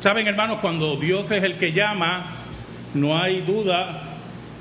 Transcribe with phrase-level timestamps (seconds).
[0.00, 2.36] Saben, hermanos, cuando Dios es el que llama,
[2.94, 4.02] no hay duda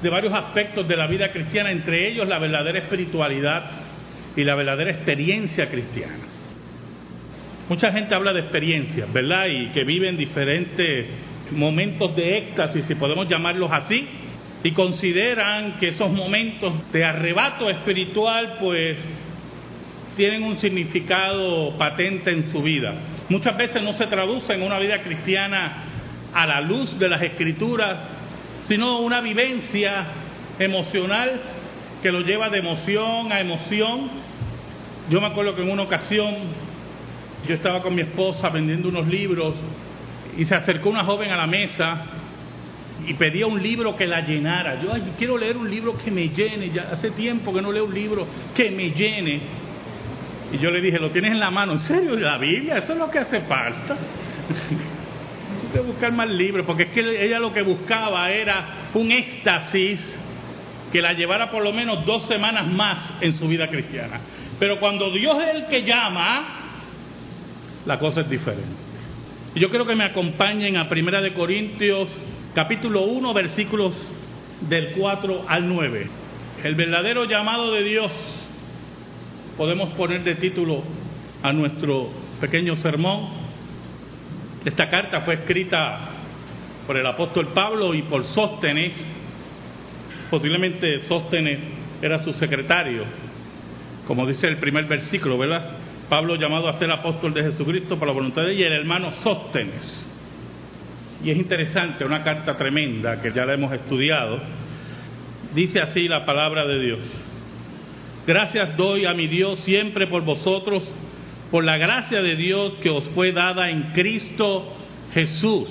[0.01, 3.63] de varios aspectos de la vida cristiana, entre ellos la verdadera espiritualidad
[4.35, 6.15] y la verdadera experiencia cristiana.
[7.69, 9.47] Mucha gente habla de experiencias, ¿verdad?
[9.47, 11.05] Y que viven diferentes
[11.51, 14.07] momentos de éxtasis, si podemos llamarlos así,
[14.63, 18.97] y consideran que esos momentos de arrebato espiritual, pues,
[20.15, 22.95] tienen un significado patente en su vida.
[23.29, 25.83] Muchas veces no se traduce en una vida cristiana
[26.33, 27.97] a la luz de las escrituras,
[28.61, 30.05] sino una vivencia
[30.59, 31.41] emocional
[32.01, 34.09] que lo lleva de emoción a emoción.
[35.09, 36.35] Yo me acuerdo que en una ocasión
[37.47, 39.55] yo estaba con mi esposa vendiendo unos libros
[40.37, 42.05] y se acercó una joven a la mesa
[43.07, 44.81] y pedía un libro que la llenara.
[44.81, 47.93] Yo quiero leer un libro que me llene, ya hace tiempo que no leo un
[47.93, 49.66] libro que me llene.
[50.51, 51.73] Y yo le dije, ¿lo tienes en la mano?
[51.73, 52.15] ¿En serio?
[52.17, 52.77] ¿La Biblia?
[52.77, 53.97] Eso es lo que hace falta.
[55.73, 59.99] Que buscar más libros, porque es que ella lo que buscaba era un éxtasis
[60.93, 64.21] que la llevara por lo menos dos semanas más en su vida cristiana.
[64.59, 66.45] Pero cuando Dios es el que llama,
[67.85, 68.87] la cosa es diferente.
[69.55, 72.07] Y yo quiero que me acompañen a Primera de Corintios,
[72.53, 73.93] capítulo 1, versículos
[74.61, 76.07] del 4 al 9.
[76.63, 78.11] El verdadero llamado de Dios,
[79.57, 80.83] podemos poner de título
[81.41, 83.29] a nuestro pequeño sermón.
[84.63, 85.99] Esta carta fue escrita
[86.85, 88.93] por el apóstol Pablo y por Sóstenes.
[90.29, 91.59] Posiblemente Sóstenes
[92.01, 93.03] era su secretario,
[94.05, 95.71] como dice el primer versículo, ¿verdad?
[96.07, 99.11] Pablo llamado a ser apóstol de Jesucristo por la voluntad de ella, y el hermano
[99.23, 100.11] Sóstenes.
[101.23, 104.39] Y es interesante, una carta tremenda que ya la hemos estudiado.
[105.55, 106.99] Dice así la palabra de Dios.
[108.27, 110.87] Gracias doy a mi Dios siempre por vosotros,
[111.49, 114.73] por la gracia de Dios que os fue dada en Cristo
[115.13, 115.69] Jesús.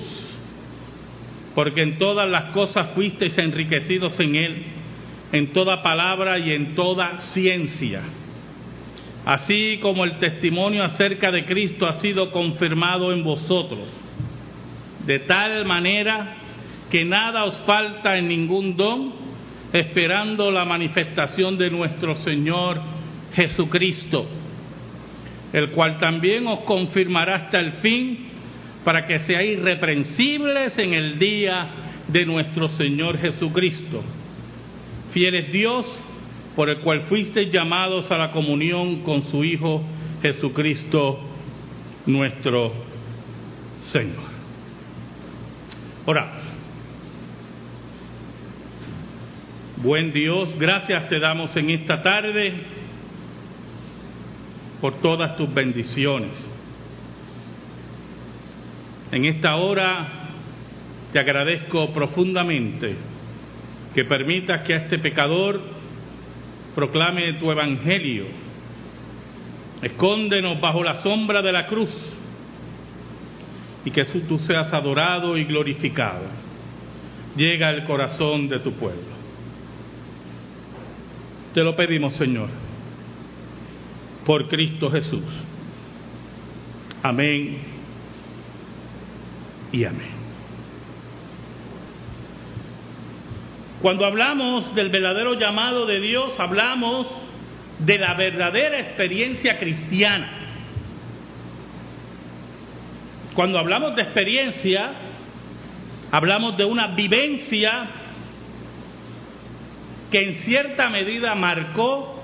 [1.55, 4.63] Porque en todas las cosas fuisteis enriquecidos en Él,
[5.31, 8.01] en toda palabra y en toda ciencia
[9.27, 13.89] así como el testimonio acerca de Cristo ha sido confirmado en vosotros,
[15.05, 16.37] de tal manera
[16.89, 19.11] que nada os falta en ningún don,
[19.73, 22.79] esperando la manifestación de nuestro Señor
[23.33, 24.27] Jesucristo,
[25.53, 28.27] el cual también os confirmará hasta el fin,
[28.83, 31.67] para que seáis irreprensibles en el día
[32.07, 34.01] de nuestro Señor Jesucristo.
[35.11, 35.99] Fiel es Dios,
[36.55, 39.83] por el cual fuisteis llamados a la comunión con su Hijo
[40.21, 41.19] Jesucristo
[42.05, 42.73] nuestro
[43.91, 44.23] Señor.
[46.05, 46.56] Oramos.
[49.83, 52.51] Buen Dios, gracias te damos en esta tarde
[54.81, 56.31] por todas tus bendiciones.
[59.11, 60.07] En esta hora
[61.13, 62.95] te agradezco profundamente
[63.93, 65.61] que permitas que a este pecador
[66.73, 68.25] proclame tu evangelio.
[69.83, 72.15] Escóndenos bajo la sombra de la cruz
[73.85, 76.25] y que tú seas adorado y glorificado.
[77.35, 79.16] Llega al corazón de tu pueblo.
[81.53, 82.49] Te lo pedimos, Señor,
[84.25, 85.23] por Cristo Jesús.
[87.03, 87.57] Amén
[89.71, 90.17] y amén.
[93.81, 97.07] Cuando hablamos del verdadero llamado de Dios, hablamos
[97.79, 100.29] de la verdadera experiencia cristiana.
[103.35, 104.93] Cuando hablamos de experiencia,
[106.11, 107.87] hablamos de una vivencia
[110.11, 112.21] que en cierta medida marcó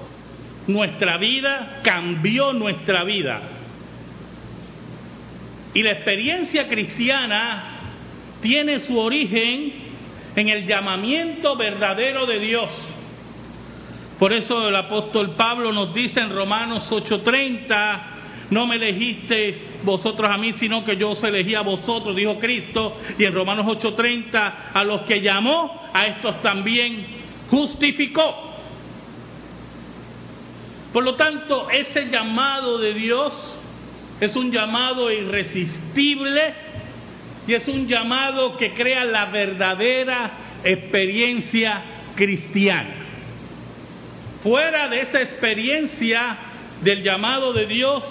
[0.67, 3.41] nuestra vida, cambió nuestra vida.
[5.73, 7.63] Y la experiencia cristiana
[8.41, 9.73] tiene su origen
[10.35, 12.69] en el llamamiento verdadero de Dios.
[14.19, 18.01] Por eso el apóstol Pablo nos dice en Romanos 8:30,
[18.51, 22.97] no me elegisteis vosotros a mí, sino que yo os elegí a vosotros, dijo Cristo.
[23.17, 27.22] Y en Romanos 8:30, a los que llamó, a estos también
[27.53, 28.33] justificó.
[30.91, 33.31] Por lo tanto, ese llamado de Dios
[34.19, 36.55] es un llamado irresistible
[37.45, 40.31] y es un llamado que crea la verdadera
[40.63, 41.83] experiencia
[42.15, 42.95] cristiana.
[44.41, 46.37] Fuera de esa experiencia
[46.81, 48.03] del llamado de Dios,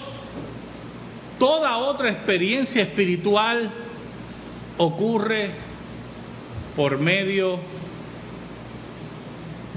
[1.40, 3.72] toda otra experiencia espiritual
[4.78, 5.50] ocurre
[6.76, 7.71] por medio de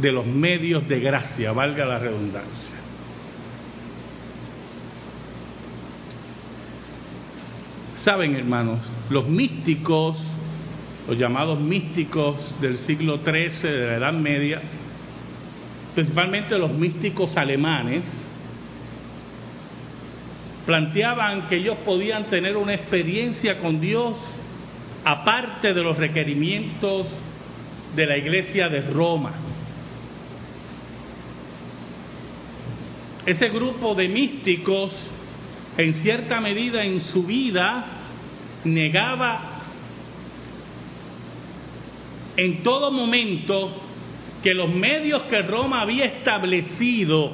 [0.01, 2.75] los medios de gracia, valga la redundancia.
[8.03, 10.17] Saben, hermanos, los místicos,
[11.07, 14.61] los llamados místicos del siglo XIII, de la Edad Media,
[15.95, 18.03] principalmente los místicos alemanes,
[20.65, 24.15] planteaban que ellos podían tener una experiencia con Dios
[25.03, 27.07] aparte de los requerimientos
[27.95, 29.44] de la iglesia de Roma.
[33.25, 34.91] Ese grupo de místicos,
[35.77, 37.85] en cierta medida en su vida,
[38.63, 39.55] negaba
[42.37, 43.81] en todo momento
[44.43, 47.31] que los medios que Roma había establecido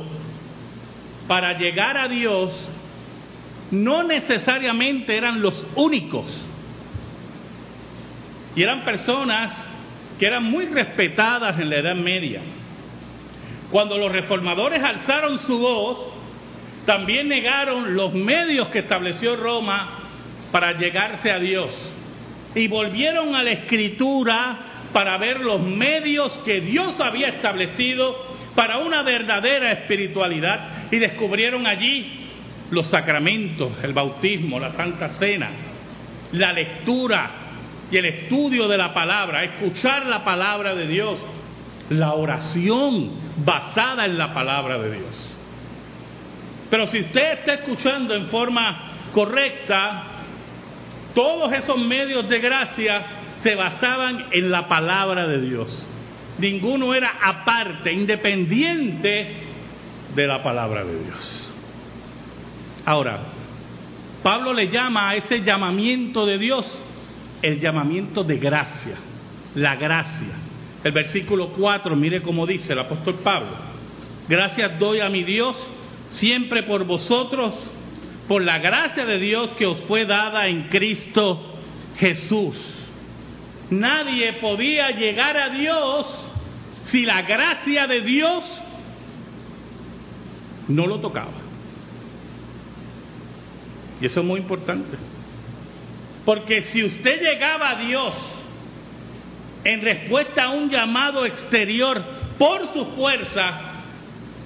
[1.28, 2.54] para llegar a Dios
[3.72, 6.26] no necesariamente eran los únicos.
[8.56, 9.52] Y eran personas
[10.20, 12.42] que eran muy respetadas en la Edad Media.
[13.72, 15.98] Cuando los reformadores alzaron su voz,
[16.86, 20.00] también negaron los medios que estableció Roma
[20.52, 21.70] para llegarse a Dios.
[22.54, 24.60] Y volvieron a la escritura
[24.92, 32.28] para ver los medios que Dios había establecido para una verdadera espiritualidad y descubrieron allí
[32.72, 35.50] los sacramentos, el bautismo, la Santa Cena,
[36.34, 37.30] la lectura
[37.90, 41.18] y el estudio de la palabra, escuchar la palabra de Dios,
[41.90, 45.38] la oración basada en la palabra de Dios.
[46.70, 50.04] Pero si usted está escuchando en forma correcta,
[51.14, 53.06] todos esos medios de gracia
[53.40, 55.86] se basaban en la palabra de Dios.
[56.38, 59.36] Ninguno era aparte, independiente
[60.16, 61.56] de la palabra de Dios.
[62.86, 63.20] Ahora,
[64.24, 66.80] Pablo le llama a ese llamamiento de Dios
[67.42, 68.96] el llamamiento de gracia,
[69.56, 70.36] la gracia.
[70.84, 73.56] El versículo 4, mire cómo dice el apóstol Pablo.
[74.28, 75.56] Gracias doy a mi Dios
[76.12, 77.54] siempre por vosotros,
[78.28, 81.54] por la gracia de Dios que os fue dada en Cristo
[81.98, 82.78] Jesús.
[83.70, 86.28] Nadie podía llegar a Dios
[86.88, 88.62] si la gracia de Dios
[90.68, 91.32] no lo tocaba.
[94.02, 94.98] Y eso es muy importante.
[96.26, 98.14] Porque si usted llegaba a Dios
[99.64, 102.04] en respuesta a un llamado exterior
[102.38, 103.72] por su fuerza,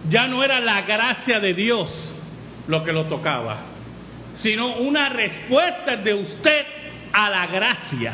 [0.10, 2.16] ya no era la gracia de Dios
[2.68, 3.58] lo que lo tocaba,
[4.42, 6.66] sino una respuesta de usted
[7.14, 8.14] a la gracia.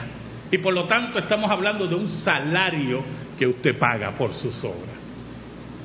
[0.51, 3.03] Y por lo tanto estamos hablando de un salario
[3.39, 4.99] que usted paga por sus obras.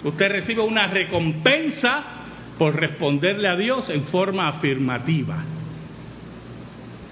[0.04, 2.04] Usted recibe una recompensa
[2.58, 5.36] por responderle a Dios en forma afirmativa.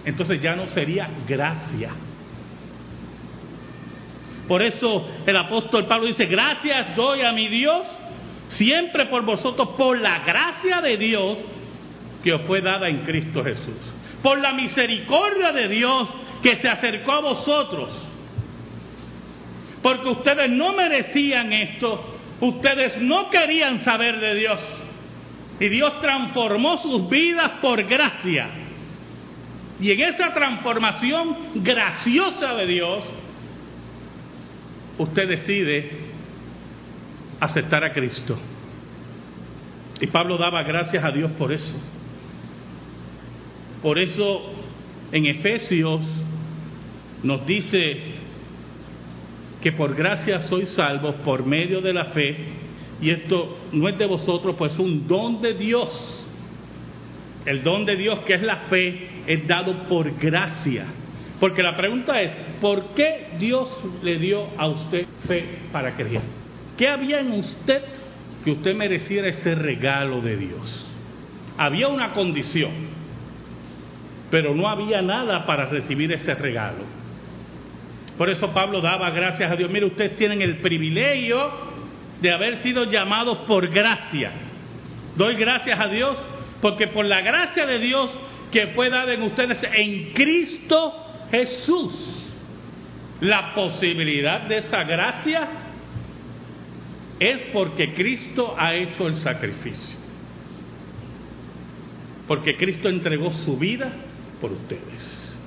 [0.04, 1.90] Entonces ya no sería gracia.
[4.48, 7.86] Por eso el apóstol Pablo dice, gracias doy a mi Dios
[8.48, 11.38] siempre por vosotros, por la gracia de Dios
[12.22, 13.76] que os fue dada en Cristo Jesús,
[14.22, 16.08] por la misericordia de Dios
[16.42, 17.90] que se acercó a vosotros,
[19.82, 22.02] porque ustedes no merecían esto,
[22.40, 24.60] ustedes no querían saber de Dios,
[25.60, 28.48] y Dios transformó sus vidas por gracia.
[29.80, 33.04] Y en esa transformación graciosa de Dios,
[34.98, 35.90] usted decide
[37.40, 38.38] aceptar a Cristo.
[40.00, 41.76] Y Pablo daba gracias a Dios por eso.
[43.82, 44.42] Por eso
[45.12, 46.00] en Efesios
[47.22, 47.96] nos dice
[49.62, 52.36] que por gracia sois salvos por medio de la fe
[53.00, 56.24] y esto no es de vosotros, pues es un don de Dios.
[57.44, 60.86] El don de Dios, que es la fe, es dado por gracia.
[61.44, 63.68] Porque la pregunta es, ¿por qué Dios
[64.02, 66.22] le dio a usted fe para creer?
[66.78, 67.82] ¿Qué había en usted
[68.42, 70.90] que usted mereciera ese regalo de Dios?
[71.58, 72.70] Había una condición,
[74.30, 76.82] pero no había nada para recibir ese regalo.
[78.16, 79.70] Por eso Pablo daba gracias a Dios.
[79.70, 81.50] Mire, ustedes tienen el privilegio
[82.22, 84.32] de haber sido llamados por gracia.
[85.14, 86.16] Doy gracias a Dios
[86.62, 88.10] porque por la gracia de Dios
[88.50, 92.28] que fue dada en ustedes en Cristo Jesús,
[93.20, 95.48] la posibilidad de esa gracia
[97.20, 99.96] es porque Cristo ha hecho el sacrificio.
[102.26, 103.92] Porque Cristo entregó su vida
[104.40, 105.38] por ustedes.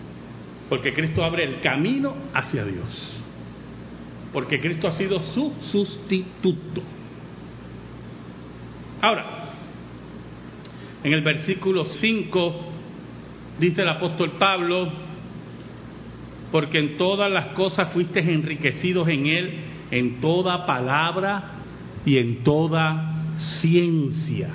[0.70, 3.18] Porque Cristo abre el camino hacia Dios
[4.38, 6.82] porque Cristo ha sido su sustituto.
[9.02, 9.26] Ahora,
[11.04, 12.56] en el versículo 5
[13.60, 14.92] dice el apóstol Pablo,
[16.52, 19.54] porque en todas las cosas fuiste enriquecidos en Él,
[19.92, 21.44] en toda palabra
[22.06, 23.14] y en toda
[23.60, 24.50] ciencia.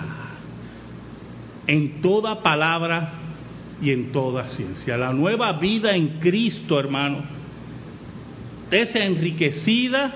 [1.67, 3.13] En toda palabra
[3.83, 4.97] y en toda ciencia.
[4.97, 7.25] La nueva vida en Cristo, hermano,
[8.71, 10.15] es enriquecida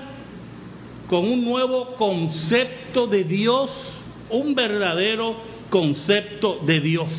[1.07, 3.69] con un nuevo concepto de Dios,
[4.29, 5.35] un verdadero
[5.69, 7.09] concepto de Dios,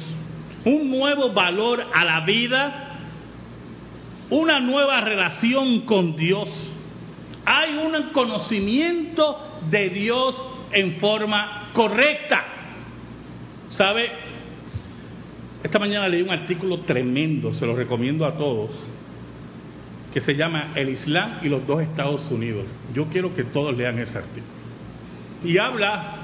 [0.65, 2.88] un nuevo valor a la vida,
[4.31, 6.75] una nueva relación con Dios.
[7.45, 9.39] Hay un conocimiento
[9.71, 10.41] de Dios
[10.73, 12.45] en forma correcta.
[13.71, 14.11] ¿Sabe?
[15.63, 18.71] Esta mañana leí un artículo tremendo, se lo recomiendo a todos,
[20.13, 22.65] que se llama El Islam y los dos Estados Unidos.
[22.95, 24.47] Yo quiero que todos lean ese artículo.
[25.45, 26.17] Y habla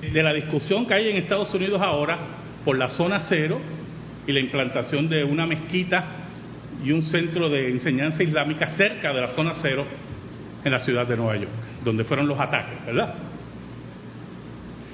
[0.00, 2.18] de la discusión que hay en Estados Unidos ahora
[2.64, 3.60] por la zona cero
[4.26, 6.27] y la implantación de una mezquita
[6.84, 9.84] y un centro de enseñanza islámica cerca de la zona cero
[10.64, 11.50] en la ciudad de Nueva York,
[11.84, 13.14] donde fueron los ataques, ¿verdad?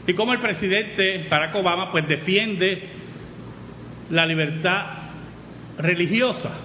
[0.06, 2.82] Y como el presidente Barack Obama pues defiende
[4.10, 5.04] la libertad
[5.78, 6.60] religiosa.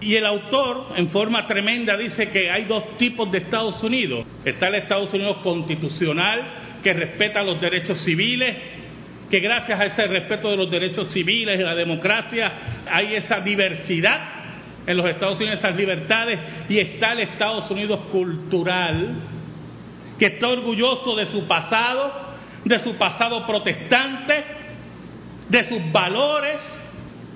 [0.00, 4.26] Y el autor, en forma tremenda, dice que hay dos tipos de Estados Unidos.
[4.44, 8.56] Está el Estados Unidos constitucional, que respeta los derechos civiles,
[9.30, 12.52] que gracias a ese respeto de los derechos civiles y la democracia
[12.90, 14.20] hay esa diversidad
[14.86, 19.16] en los Estados Unidos, esas libertades, y está el Estados Unidos cultural,
[20.18, 22.10] que está orgulloso de su pasado,
[22.64, 24.44] de su pasado protestante,
[25.48, 26.58] de sus valores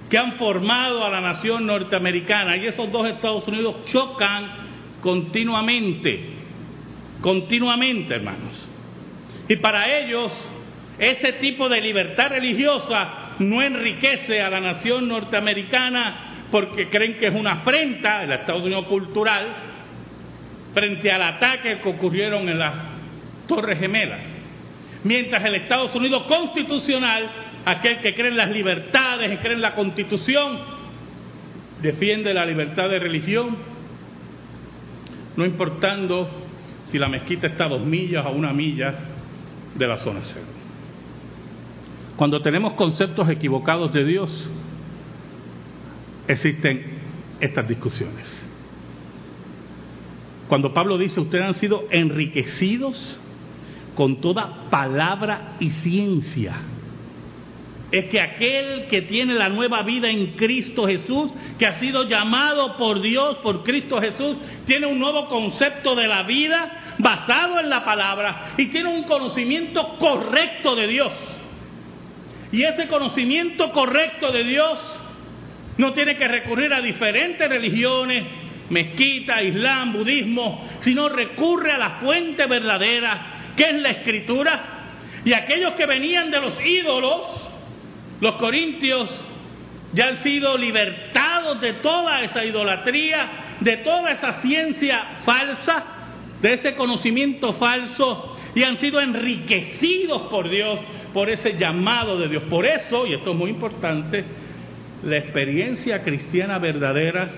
[0.09, 2.57] que han formado a la nación norteamericana.
[2.57, 4.51] Y esos dos Estados Unidos chocan
[5.03, 6.25] continuamente,
[7.21, 8.69] continuamente, hermanos.
[9.49, 10.33] Y para ellos,
[10.99, 17.35] ese tipo de libertad religiosa no enriquece a la nación norteamericana porque creen que es
[17.35, 19.47] una afrenta, el Estados Unidos cultural,
[20.75, 22.75] frente al ataque que ocurrieron en las
[23.49, 24.21] Torres Gemelas.
[25.05, 27.31] Mientras el Estados Unidos constitucional,
[27.65, 30.59] aquel que cree en las libertades, que cree en la constitución,
[31.81, 33.57] defiende la libertad de religión,
[35.37, 36.29] no importando
[36.89, 38.95] si la mezquita está a dos millas o una milla
[39.75, 40.62] de la zona cero.
[42.23, 44.49] Cuando tenemos conceptos equivocados de Dios,
[46.29, 46.81] existen
[47.41, 48.49] estas discusiones.
[50.47, 53.19] Cuando Pablo dice, ustedes han sido enriquecidos
[53.97, 56.61] con toda palabra y ciencia,
[57.91, 62.77] es que aquel que tiene la nueva vida en Cristo Jesús, que ha sido llamado
[62.77, 67.85] por Dios, por Cristo Jesús, tiene un nuevo concepto de la vida basado en la
[67.85, 71.32] palabra y tiene un conocimiento correcto de Dios.
[72.53, 75.01] Y ese conocimiento correcto de Dios
[75.79, 78.25] no tiene que recurrir a diferentes religiones,
[78.69, 84.65] mezquita, islam, budismo, sino recurre a la fuente verdadera, que es la escritura.
[85.25, 87.23] Y aquellos que venían de los ídolos,
[88.21, 89.09] los corintios
[89.95, 95.85] ya han sido libertados de toda esa idolatría, de toda esa ciencia falsa,
[96.41, 100.79] de ese conocimiento falso, y han sido enriquecidos por Dios,
[101.13, 102.45] por ese llamado de Dios.
[102.45, 104.25] Por eso, y esto es muy importante,
[105.05, 107.29] la experiencia cristiana verdadera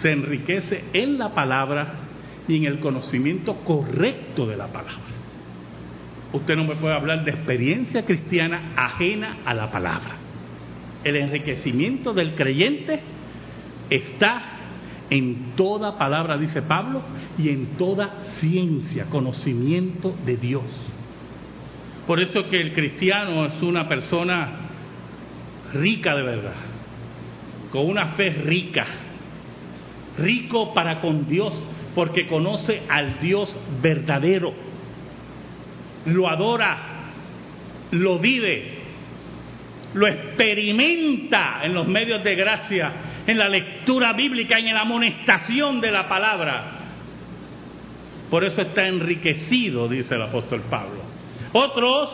[0.00, 1.94] se enriquece en la palabra
[2.48, 5.16] y en el conocimiento correcto de la palabra.
[6.32, 10.16] Usted no me puede hablar de experiencia cristiana ajena a la palabra.
[11.02, 13.00] El enriquecimiento del creyente
[13.88, 14.42] está
[15.08, 17.02] en toda palabra, dice Pablo,
[17.38, 20.62] y en toda ciencia, conocimiento de Dios.
[22.06, 24.48] Por eso que el cristiano es una persona
[25.74, 26.54] rica de verdad,
[27.72, 28.86] con una fe rica,
[30.18, 31.60] rico para con Dios,
[31.94, 34.54] porque conoce al Dios verdadero
[36.06, 36.78] lo adora,
[37.90, 38.64] lo vive,
[39.94, 42.92] lo experimenta en los medios de gracia,
[43.26, 46.72] en la lectura bíblica, en la amonestación de la palabra.
[48.30, 51.15] Por eso está enriquecido, dice el apóstol Pablo.
[51.56, 52.10] Otros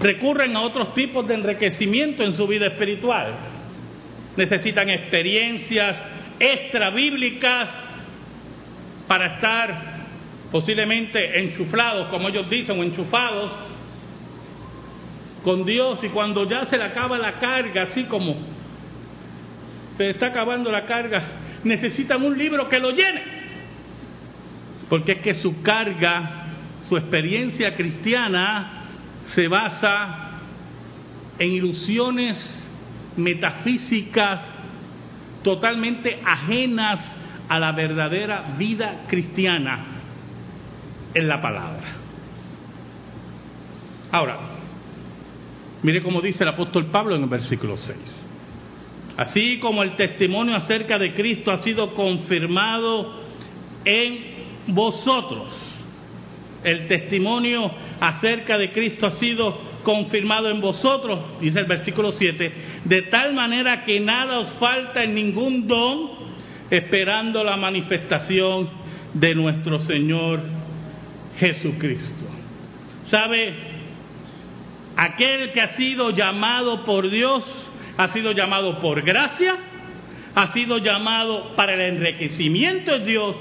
[0.00, 3.34] recurren a otros tipos de enriquecimiento en su vida espiritual.
[4.38, 6.02] Necesitan experiencias
[6.40, 7.68] extra bíblicas
[9.06, 9.96] para estar
[10.50, 13.52] posiblemente enchuflados, como ellos dicen, enchufados
[15.44, 18.34] con Dios y cuando ya se le acaba la carga, así como
[19.98, 21.22] se está acabando la carga,
[21.64, 23.22] necesitan un libro que lo llene.
[24.88, 26.46] Porque es que su carga,
[26.80, 28.75] su experiencia cristiana
[29.34, 30.30] se basa
[31.38, 32.36] en ilusiones
[33.16, 34.42] metafísicas
[35.42, 37.00] totalmente ajenas
[37.48, 39.84] a la verdadera vida cristiana
[41.14, 41.84] en la palabra.
[44.12, 44.38] Ahora,
[45.82, 47.98] mire cómo dice el apóstol Pablo en el versículo 6.
[49.16, 53.22] Así como el testimonio acerca de Cristo ha sido confirmado
[53.84, 54.18] en
[54.68, 55.65] vosotros.
[56.64, 57.70] El testimonio
[58.00, 62.52] acerca de Cristo ha sido confirmado en vosotros, dice el versículo 7,
[62.84, 66.10] de tal manera que nada os falta en ningún don,
[66.70, 68.68] esperando la manifestación
[69.14, 70.40] de nuestro Señor
[71.38, 72.26] Jesucristo.
[73.08, 73.54] ¿Sabe?
[74.96, 77.44] Aquel que ha sido llamado por Dios,
[77.96, 79.54] ha sido llamado por gracia,
[80.34, 83.36] ha sido llamado para el enriquecimiento de Dios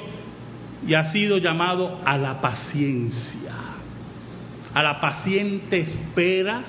[0.88, 3.52] y ha sido llamado a la paciencia,
[4.74, 6.62] a la paciente espera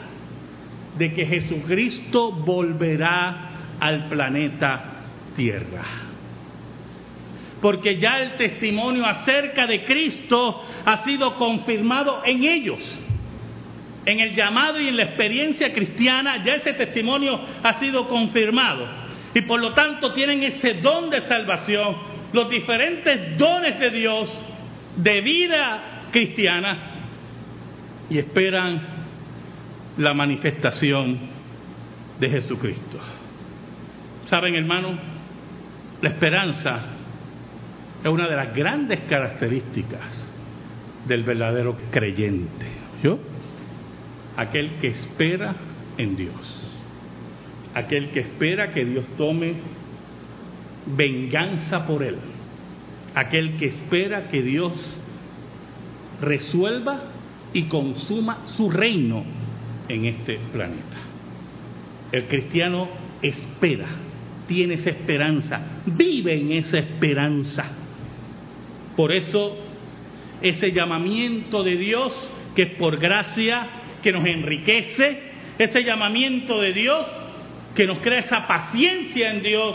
[0.97, 4.93] de que Jesucristo volverá al planeta
[5.37, 5.85] Tierra.
[7.61, 13.01] Porque ya el testimonio acerca de Cristo ha sido confirmado en ellos.
[14.07, 18.87] En el llamado y en la experiencia cristiana ya ese testimonio ha sido confirmado.
[19.35, 24.31] Y por lo tanto tienen ese don de salvación los diferentes dones de Dios
[24.95, 26.91] de vida cristiana
[28.11, 28.79] y esperan
[29.97, 31.19] la manifestación
[32.21, 32.99] de Jesucristo.
[34.27, 34.99] ¿Saben, hermano?
[36.03, 36.81] La esperanza
[38.05, 40.23] es una de las grandes características
[41.07, 42.67] del verdadero creyente.
[43.03, 43.19] ¿Yo?
[44.37, 45.55] Aquel que espera
[45.97, 46.71] en Dios.
[47.75, 49.55] Aquel que espera que Dios tome
[50.87, 52.17] venganza por él.
[53.15, 54.73] Aquel que espera que Dios
[56.21, 57.03] resuelva
[57.53, 59.25] y consuma su reino
[59.89, 60.97] en este planeta.
[62.13, 62.89] El cristiano
[63.23, 63.87] espera,
[64.47, 67.65] tiene esa esperanza, vive en esa esperanza.
[68.97, 69.57] Por eso
[70.43, 73.69] ese llamamiento de Dios, que es por gracia,
[74.03, 75.23] que nos enriquece,
[75.59, 77.07] ese llamamiento de Dios,
[77.75, 79.75] que nos crea esa paciencia en Dios,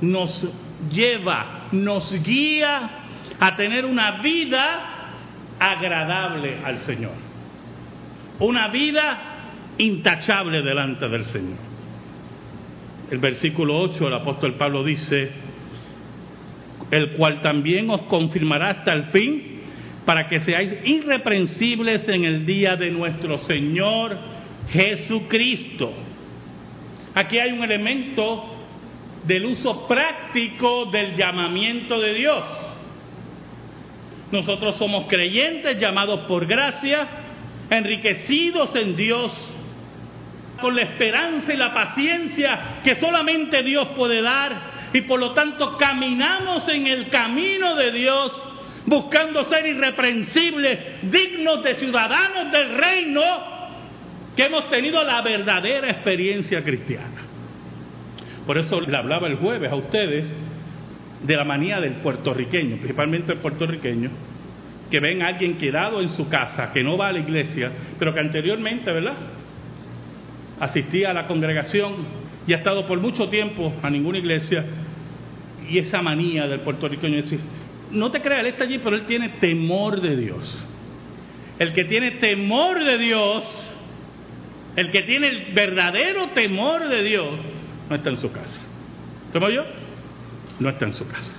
[0.00, 0.46] nos
[0.92, 2.90] lleva, nos guía
[3.40, 4.98] a tener una vida
[5.58, 7.12] agradable al Señor.
[8.40, 9.18] Una vida
[9.78, 11.58] intachable delante del Señor.
[13.10, 15.30] El versículo 8, el apóstol Pablo dice,
[16.90, 19.58] el cual también os confirmará hasta el fin,
[20.04, 24.16] para que seáis irreprensibles en el día de nuestro Señor
[24.70, 25.92] Jesucristo.
[27.14, 28.57] Aquí hay un elemento
[29.28, 32.42] del uso práctico del llamamiento de Dios.
[34.32, 37.06] Nosotros somos creyentes llamados por gracia,
[37.68, 39.54] enriquecidos en Dios,
[40.62, 45.76] con la esperanza y la paciencia que solamente Dios puede dar, y por lo tanto
[45.76, 48.32] caminamos en el camino de Dios,
[48.86, 53.22] buscando ser irreprensibles, dignos de ciudadanos del reino,
[54.34, 57.27] que hemos tenido la verdadera experiencia cristiana.
[58.48, 60.24] Por eso le hablaba el jueves a ustedes
[61.22, 64.08] de la manía del puertorriqueño, principalmente el puertorriqueño,
[64.90, 68.14] que ven a alguien quedado en su casa, que no va a la iglesia, pero
[68.14, 69.16] que anteriormente, ¿verdad?
[70.60, 71.92] Asistía a la congregación
[72.46, 74.64] y ha estado por mucho tiempo a ninguna iglesia,
[75.68, 77.40] y esa manía del puertorriqueño decir,
[77.90, 80.66] no te creas, él está allí, pero él tiene temor de Dios.
[81.58, 83.44] El que tiene temor de Dios,
[84.74, 87.40] el que tiene el verdadero temor de Dios,
[87.88, 88.58] no está en su casa.
[89.32, 89.64] ¿Cómo yo?
[90.60, 91.34] No está en su casa.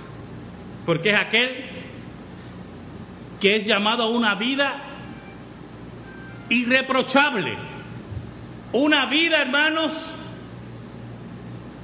[0.86, 1.64] Porque es aquel
[3.40, 4.82] que es llamado a una vida
[6.48, 7.54] irreprochable.
[8.72, 9.92] Una vida, hermanos,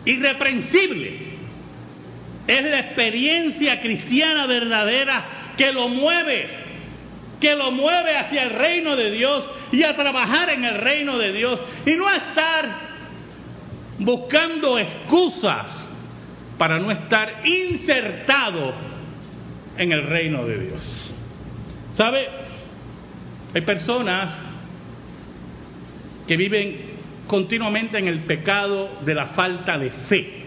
[0.05, 1.27] irreprensible.
[2.47, 5.25] Es la experiencia cristiana verdadera
[5.57, 6.49] que lo mueve,
[7.41, 11.33] que lo mueve hacia el reino de Dios y a trabajar en el reino de
[11.33, 12.86] Dios y no a estar
[13.99, 15.67] buscando excusas
[16.59, 18.73] para no estar insertado
[19.77, 21.13] en el reino de Dios.
[21.97, 22.27] ¿Sabe?
[23.55, 24.35] Hay personas
[26.27, 30.47] que viven continuamente en el pecado de la falta de fe.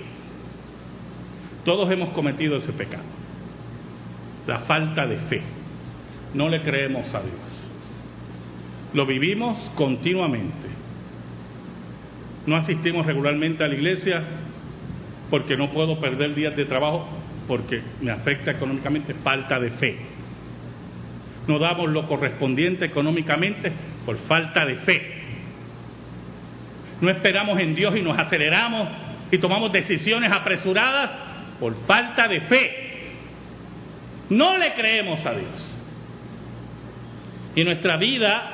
[1.65, 3.03] Todos hemos cometido ese pecado.
[4.47, 5.41] La falta de fe.
[6.33, 7.35] No le creemos a Dios.
[8.93, 10.78] Lo vivimos continuamente
[12.49, 14.23] no asistimos regularmente a la iglesia
[15.29, 17.07] porque no puedo perder días de trabajo
[17.47, 19.97] porque me afecta económicamente, falta de fe.
[21.47, 23.71] No damos lo correspondiente económicamente
[24.05, 25.13] por falta de fe.
[27.01, 28.87] No esperamos en Dios y nos aceleramos
[29.31, 31.11] y tomamos decisiones apresuradas
[31.59, 32.89] por falta de fe.
[34.31, 35.75] No le creemos a Dios.
[37.55, 38.53] Y nuestra vida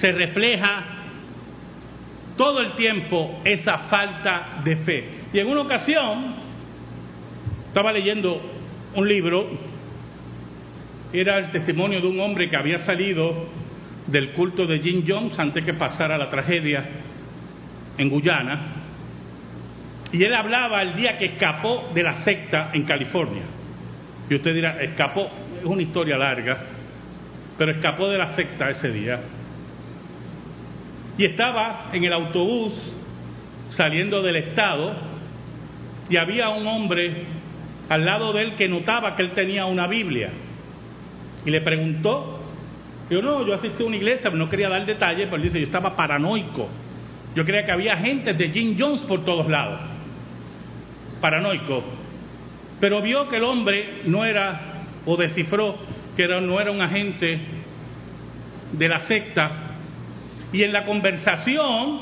[0.00, 0.95] se refleja
[2.36, 5.04] todo el tiempo esa falta de fe.
[5.32, 6.34] Y en una ocasión
[7.68, 8.40] estaba leyendo
[8.94, 9.46] un libro,
[11.12, 13.46] era el testimonio de un hombre que había salido
[14.06, 16.84] del culto de Jim Jones antes que pasara la tragedia
[17.98, 18.76] en Guyana,
[20.12, 23.42] y él hablaba el día que escapó de la secta en California.
[24.30, 26.58] Y usted dirá, escapó, es una historia larga,
[27.58, 29.20] pero escapó de la secta ese día.
[31.18, 32.72] Y estaba en el autobús
[33.70, 34.94] saliendo del estado
[36.08, 37.24] y había un hombre
[37.88, 40.30] al lado de él que notaba que él tenía una Biblia.
[41.44, 42.40] Y le preguntó,
[43.08, 45.66] yo no, yo asistí a una iglesia, pero no quería dar detalles, pero dice, yo
[45.66, 46.68] estaba paranoico.
[47.34, 49.80] Yo creía que había gente de Jim Jones por todos lados.
[51.20, 51.84] Paranoico.
[52.80, 54.60] Pero vio que el hombre no era,
[55.06, 55.76] o descifró
[56.16, 57.38] que no era un agente
[58.72, 59.65] de la secta.
[60.52, 62.00] Y en la conversación,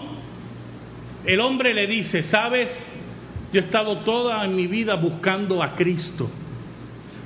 [1.25, 2.69] el hombre le dice, sabes,
[3.53, 6.31] yo he estado toda mi vida buscando a Cristo,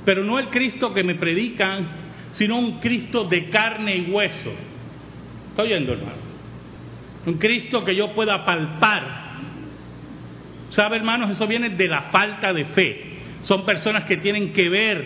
[0.05, 1.87] pero no el Cristo que me predican,
[2.31, 4.51] sino un Cristo de carne y hueso.
[5.49, 6.29] ¿Está oyendo, hermano?
[7.25, 9.19] Un Cristo que yo pueda palpar.
[10.69, 11.31] ¿Sabe, hermanos?
[11.31, 13.01] Eso viene de la falta de fe.
[13.41, 15.05] Son personas que tienen que ver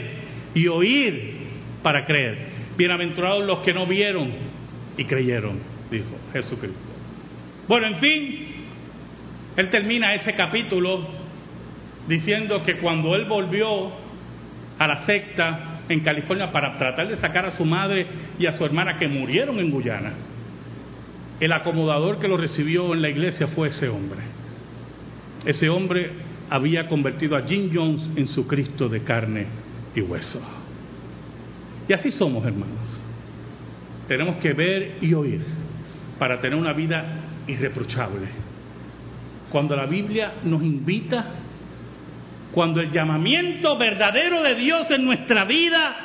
[0.54, 1.38] y oír
[1.82, 2.38] para creer.
[2.78, 4.32] Bienaventurados los que no vieron
[4.98, 6.80] y creyeron, dijo Jesucristo.
[7.68, 8.48] Bueno, en fin,
[9.56, 11.06] él termina ese capítulo
[12.08, 13.92] diciendo que cuando él volvió
[14.80, 18.08] a la secta en California para tratar de sacar a su madre
[18.40, 20.14] y a su hermana que murieron en Guyana,
[21.40, 24.20] el acomodador que lo recibió en la iglesia fue ese hombre.
[25.46, 26.12] Ese hombre
[26.50, 29.46] había convertido a Jim Jones en su Cristo de carne
[29.96, 30.42] y hueso.
[31.88, 33.04] Y así somos, hermanos.
[34.08, 35.63] Tenemos que ver y oír
[36.20, 37.06] para tener una vida
[37.48, 38.28] irreprochable.
[39.50, 41.26] Cuando la Biblia nos invita,
[42.52, 45.96] cuando el llamamiento verdadero de Dios en nuestra vida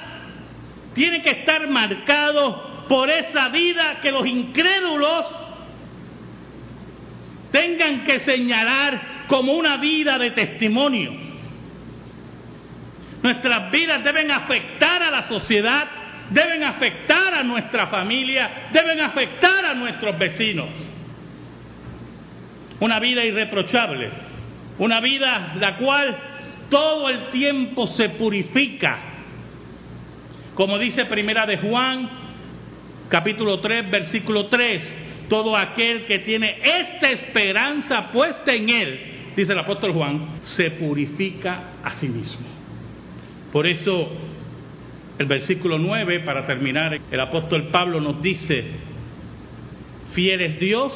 [0.95, 5.27] tiene que estar marcado por esa vida que los incrédulos
[7.53, 11.13] tengan que señalar como una vida de testimonio.
[13.23, 15.87] Nuestras vidas deben afectar a la sociedad,
[16.31, 20.69] deben afectar a nuestra familia, deben afectar a nuestros vecinos.
[22.81, 24.11] Una vida irreprochable,
[24.79, 26.17] una vida la cual
[26.71, 28.99] todo el tiempo se purifica.
[30.55, 32.11] Como dice Primera de Juan,
[33.09, 39.01] capítulo 3, versículo 3, todo aquel que tiene esta esperanza puesta en él,
[39.37, 42.47] dice el apóstol Juan, se purifica a sí mismo.
[43.53, 44.11] Por eso
[45.19, 48.65] el versículo 9, para terminar, el apóstol Pablo nos dice,
[50.13, 50.93] fiel es Dios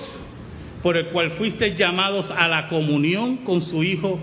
[0.83, 4.19] por el cual fuiste llamados a la comunión con su Hijo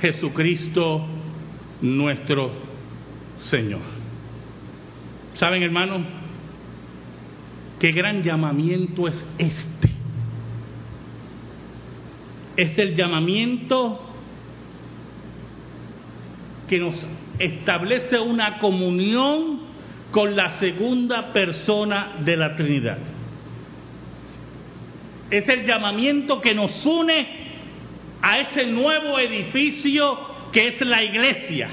[0.00, 1.06] Jesucristo
[1.80, 2.50] nuestro
[3.50, 3.80] Señor.
[5.34, 6.02] ¿Saben, hermanos?
[7.80, 9.90] Qué gran llamamiento es este.
[12.56, 14.13] Es el llamamiento
[16.74, 17.06] que nos
[17.38, 19.60] establece una comunión
[20.10, 22.98] con la segunda persona de la Trinidad.
[25.30, 27.28] Es el llamamiento que nos une
[28.20, 30.18] a ese nuevo edificio
[30.50, 31.68] que es la iglesia.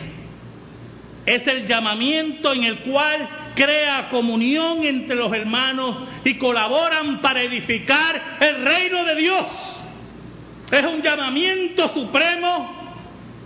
[1.25, 8.37] Es el llamamiento en el cual crea comunión entre los hermanos y colaboran para edificar
[8.39, 9.45] el reino de Dios.
[10.71, 12.80] Es un llamamiento supremo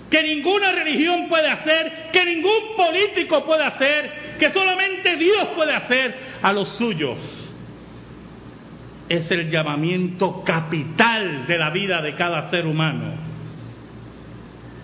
[0.10, 6.16] que ninguna religión puede hacer, que ningún político puede hacer, que solamente Dios puede hacer
[6.42, 7.18] a los suyos.
[9.10, 13.14] Es el llamamiento capital de la vida de cada ser humano.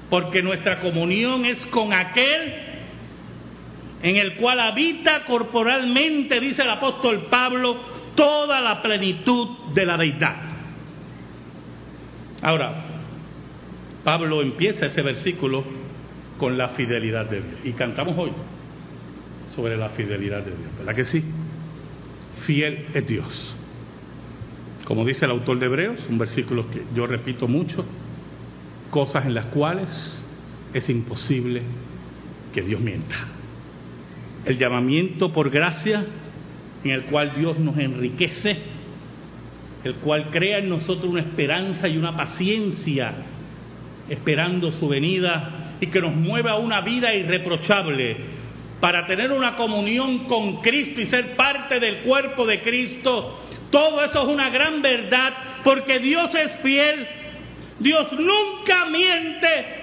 [0.10, 2.54] Porque nuestra comunión es con aquel
[4.04, 7.78] en el cual habita corporalmente, dice el apóstol Pablo,
[8.16, 10.36] toda la plenitud de la deidad.
[12.42, 12.91] Ahora,
[14.04, 15.64] Pablo empieza ese versículo
[16.38, 17.60] con la fidelidad de Dios.
[17.64, 18.32] Y cantamos hoy
[19.56, 20.78] sobre la fidelidad de Dios.
[20.78, 21.24] ¿Verdad que sí?
[22.46, 23.56] Fiel es Dios.
[24.86, 27.86] Como dice el autor de Hebreos, un versículo que yo repito mucho,
[28.90, 29.90] cosas en las cuales
[30.74, 31.62] es imposible
[32.54, 33.16] que Dios mienta.
[34.46, 36.06] El llamamiento por gracia
[36.84, 38.58] en el cual Dios nos enriquece,
[39.84, 43.14] el cual crea en nosotros una esperanza y una paciencia
[44.10, 48.18] esperando su venida y que nos mueva a una vida irreprochable
[48.80, 53.40] para tener una comunión con Cristo y ser parte del cuerpo de Cristo.
[53.70, 55.34] Todo eso es una gran verdad
[55.64, 57.08] porque Dios es fiel,
[57.80, 59.82] Dios nunca miente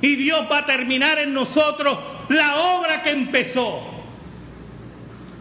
[0.00, 3.80] y Dios va a terminar en nosotros la obra que empezó.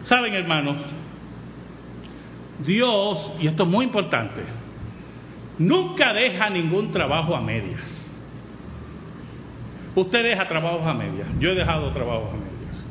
[0.05, 0.77] Saben, hermanos,
[2.59, 4.41] Dios, y esto es muy importante,
[5.59, 7.96] nunca deja ningún trabajo a medias.
[9.97, 12.85] Usted deja trabajos a medias, yo he dejado trabajos a medias.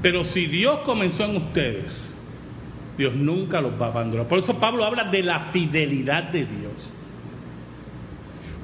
[0.00, 1.94] Pero si Dios comenzó en ustedes,
[2.96, 4.28] Dios nunca los va a abandonar.
[4.28, 6.90] Por eso Pablo habla de la fidelidad de Dios.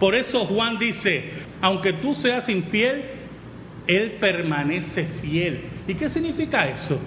[0.00, 3.04] Por eso Juan dice, aunque tú seas infiel,
[3.86, 5.64] Él permanece fiel.
[5.86, 6.98] ¿Y qué significa eso?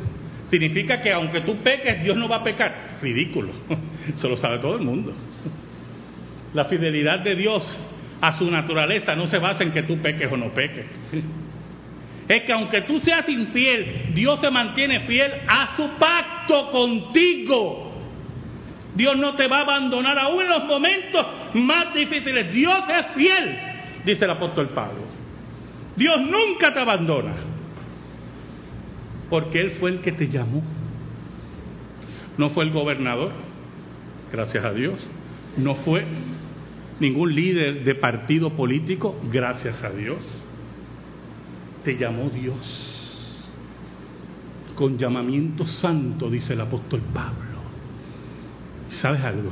[0.52, 3.00] Significa que aunque tú peques, Dios no va a pecar.
[3.02, 3.50] Ridículo.
[4.14, 5.12] Eso lo sabe todo el mundo.
[6.54, 7.80] La fidelidad de Dios
[8.22, 10.86] a su naturaleza no se basa en que tú peques o no peques.
[12.28, 17.92] Es que aunque tú seas infiel, Dios se mantiene fiel a su pacto contigo.
[18.96, 22.54] Dios no te va a abandonar aún en los momentos más difíciles.
[22.54, 23.58] Dios es fiel,
[24.06, 25.02] dice el apóstol Pablo.
[25.96, 27.34] Dios nunca te abandona.
[29.30, 30.62] Porque Él fue el que te llamó.
[32.38, 33.32] No fue el gobernador,
[34.32, 35.00] gracias a Dios.
[35.58, 36.06] No fue
[37.02, 40.20] ningún líder de partido político, gracias a Dios.
[41.84, 43.50] Te llamó Dios.
[44.76, 47.60] Con llamamiento santo, dice el apóstol Pablo.
[48.92, 49.52] ¿Sabes algo?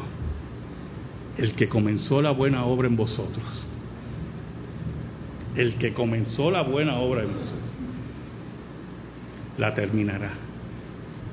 [1.38, 3.68] El que comenzó la buena obra en vosotros,
[5.56, 7.60] el que comenzó la buena obra en vosotros,
[9.58, 10.32] la terminará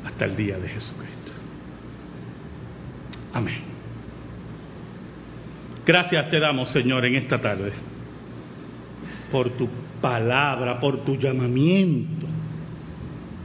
[0.04, 1.32] hasta el día de Jesucristo.
[3.34, 3.75] Amén.
[5.86, 7.72] Gracias te damos, Señor, en esta tarde,
[9.30, 9.68] por tu
[10.00, 12.26] palabra, por tu llamamiento.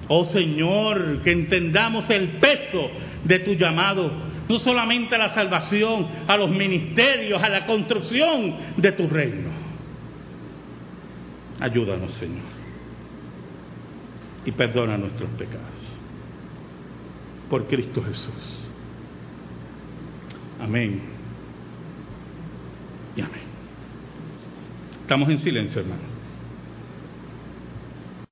[0.08, 2.89] Oh Señor, que entendamos el peso
[3.23, 4.12] de tu llamado
[4.49, 9.49] no solamente a la salvación, a los ministerios, a la construcción de tu reino.
[11.60, 12.43] Ayúdanos, Señor,
[14.45, 15.62] y perdona nuestros pecados.
[17.49, 18.67] Por Cristo Jesús.
[20.60, 21.21] Amén.
[23.15, 23.41] Y amén.
[25.02, 26.11] Estamos en silencio, hermano.